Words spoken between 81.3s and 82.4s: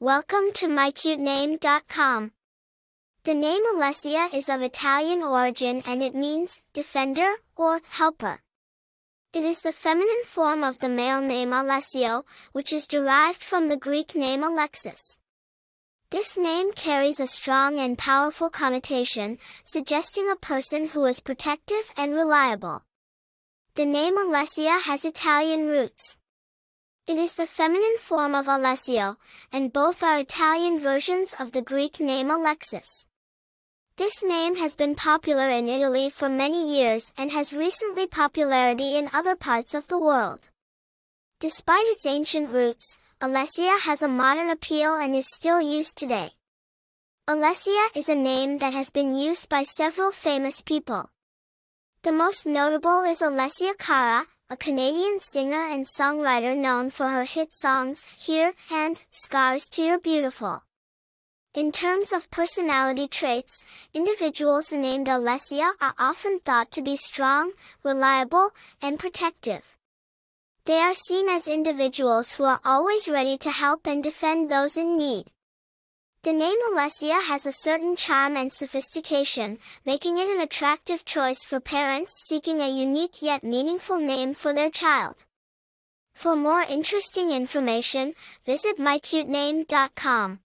for parents